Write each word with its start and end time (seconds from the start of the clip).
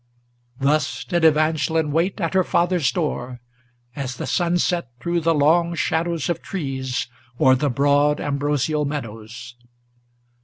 Thus 0.59 1.03
did 1.03 1.23
Evangeline 1.23 1.91
wait 1.91 2.19
at 2.19 2.33
her 2.33 2.43
father's 2.43 2.91
door, 2.91 3.39
as 3.95 4.15
the 4.15 4.25
sunset 4.25 4.89
Threw 4.99 5.21
the 5.21 5.35
long 5.35 5.75
shadows 5.75 6.27
of 6.27 6.41
trees 6.41 7.05
o'er 7.39 7.53
the 7.53 7.69
broad 7.69 8.19
ambrosial 8.19 8.83
meadows. 8.83 9.53